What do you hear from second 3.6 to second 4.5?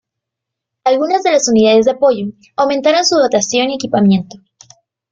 y equipamiento.